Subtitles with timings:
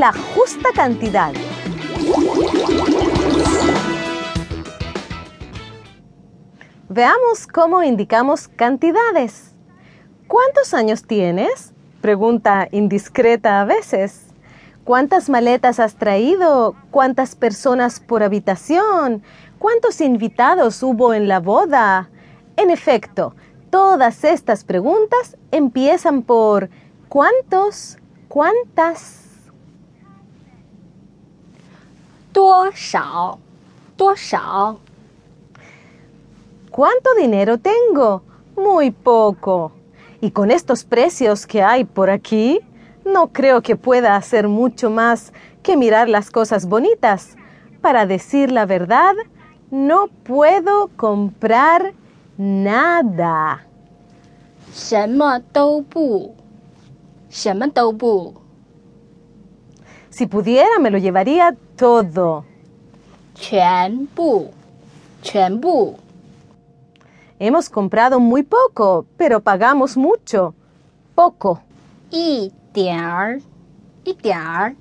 [0.00, 1.32] la justa cantidad.
[6.88, 9.54] Veamos cómo indicamos cantidades.
[10.26, 11.72] ¿Cuántos años tienes?
[12.00, 14.26] Pregunta indiscreta a veces.
[14.84, 16.76] ¿Cuántas maletas has traído?
[16.90, 19.22] ¿Cuántas personas por habitación?
[19.58, 22.10] ¿Cuántos invitados hubo en la boda?
[22.56, 23.34] En efecto,
[23.70, 26.68] todas estas preguntas empiezan por
[27.08, 27.98] ¿cuántos?
[28.28, 29.33] ¿Cuántas?
[32.33, 33.37] 多少？
[33.97, 34.77] 多少？
[36.71, 38.21] ¿Cuánto dinero tengo?
[38.55, 39.71] Muy poco.
[40.21, 42.59] Y con estos precios que hay por aquí,
[43.05, 45.33] no creo que pueda hacer mucho más
[45.63, 47.35] que mirar las cosas bonitas.
[47.81, 49.15] Para decir la verdad,
[49.71, 51.93] no puedo comprar
[52.37, 53.61] nada.
[54.71, 56.35] 什么都不，
[57.29, 58.33] 什么都不，
[60.13, 62.43] Si pudiera, me lo llevaría todo.
[63.35, 64.51] 全部，
[65.21, 65.97] 全部，
[67.39, 70.53] Hemos comprado muy poco, pero pagamos mucho.
[71.15, 71.61] Poco.
[72.11, 73.41] 一点儿，
[74.03, 74.75] 一点儿，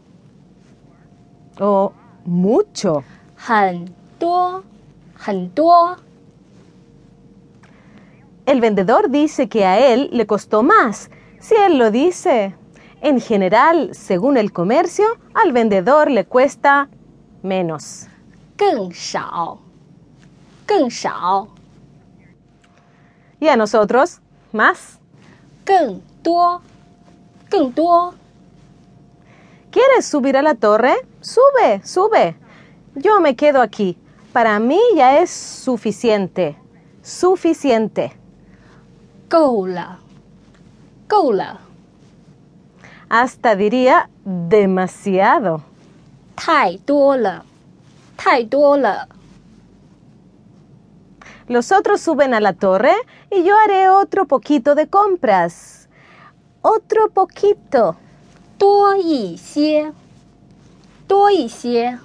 [1.61, 1.93] O
[2.25, 3.05] mucho.
[3.37, 3.87] 很
[4.19, 4.65] 多，
[5.17, 5.97] 很多，
[8.45, 11.11] El vendedor dice que a él le costó más.
[11.39, 12.55] Si él lo dice.
[13.03, 16.89] En general, según el comercio, al vendedor le cuesta
[17.43, 18.09] menos.
[18.57, 19.59] 更少，
[20.67, 21.49] 更少，
[23.41, 24.21] Y a nosotros,
[24.53, 24.99] más.
[25.65, 26.61] 更多，
[27.49, 28.15] 更多，
[29.71, 30.95] ¿Quieres subir a la torre?
[31.21, 32.37] Sube, sube.
[32.95, 33.97] Yo me quedo aquí.
[34.33, 36.57] Para mí ya es suficiente.
[37.03, 38.13] Suficiente.
[39.29, 39.99] 够了，
[41.07, 41.61] 够了，
[43.13, 45.63] Hasta diría demasiado.
[46.37, 47.45] 太多了，
[48.17, 49.09] 太多了，
[51.49, 52.93] Los otros suben a la torre
[53.31, 55.89] y yo haré otro poquito de compras.
[56.61, 57.97] Otro poquito.
[58.59, 59.93] 多一些，
[61.07, 61.99] 多一些，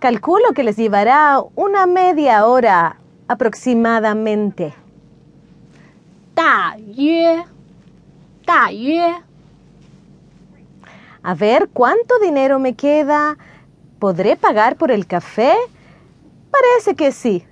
[0.00, 2.96] Calculo que les llevará una media hora
[3.28, 4.74] aproximadamente.
[6.34, 7.44] 大约，大约，
[11.23, 13.37] a ver, ¿cuánto dinero me queda?
[13.99, 15.53] ¿Podré pagar por el café?
[16.49, 17.45] Parece que sí.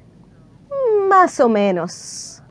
[1.08, 2.42] Más o menos.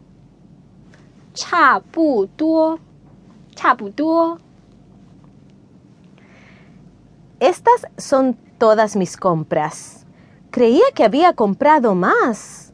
[7.40, 10.06] Estas son todas mis compras.
[10.50, 12.72] Creía que había comprado más.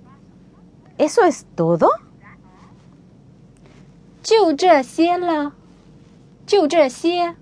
[0.97, 1.91] ¿Eso es todo?
[4.24, 5.54] 就这些了，
[6.46, 7.36] 就这些，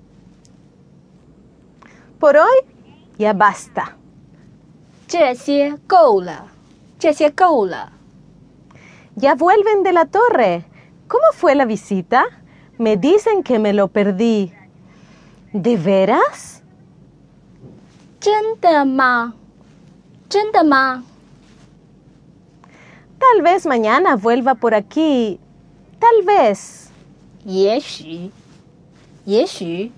[2.19, 2.65] Por hoy
[3.17, 3.93] ya basta.
[5.07, 6.47] 这些够了，
[6.99, 7.93] 这些够了。
[9.15, 10.65] Ya vuelven de la torre.
[11.07, 12.25] ¿Cómo fue la visita?
[12.77, 14.51] Me dicen que me lo perdí.
[15.53, 16.61] ¿De veras?
[18.19, 19.33] 真的吗？
[20.29, 21.03] 真的吗？
[23.17, 25.39] Tal vez mañana vuelva por aquí.
[26.01, 26.89] Tal vez.
[27.45, 28.31] 也许，
[29.25, 29.91] 也许，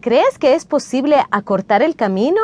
[0.00, 2.40] ¿Crees que es posible acortar el camino?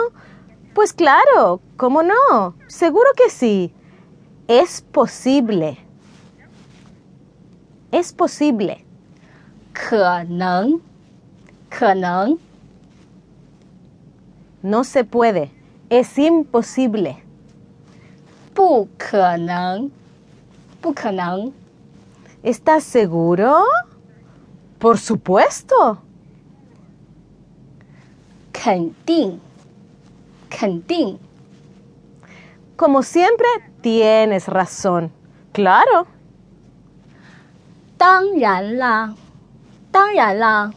[0.74, 2.54] Pues claro, ¿cómo no?
[2.68, 3.72] Seguro que sí.
[4.46, 5.78] Es posible.
[7.90, 8.84] Es posible.
[9.72, 10.80] 可能，
[11.68, 12.38] 可能，
[14.62, 15.50] No se puede.
[15.88, 17.22] Es imposible.
[18.54, 19.90] 不可能，
[20.82, 21.52] 不可能，
[22.42, 23.64] ¿Estás seguro?
[24.78, 25.98] Por supuesto.
[28.52, 29.40] 肯定，
[30.50, 31.18] 肯定，
[32.76, 33.46] Como siempre,
[33.80, 35.10] tienes razón.
[35.52, 36.06] Claro.
[37.96, 39.14] 当然啦，
[39.90, 40.72] 当然啦，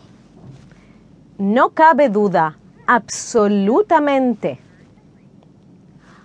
[1.38, 2.56] No cabe duda.
[2.88, 4.58] Absolutamente.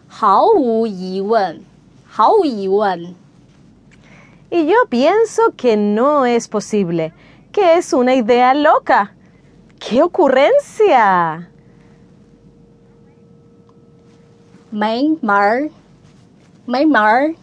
[0.08, 1.62] 毫无疑问，
[2.06, 3.14] 毫无疑问，
[4.51, 7.13] y yo pienso que no es posible,
[7.53, 9.15] que es una idea loca.
[9.79, 11.49] ¡Qué ocurrencia!
[14.71, 15.69] Maymar,
[16.65, 17.35] Maymar